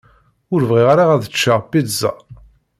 Ur 0.53 0.61
bɣiɣ 0.69 0.87
ara 0.93 1.05
ad 1.15 1.23
ččeɣ 1.33 1.59
pizza. 1.71 2.11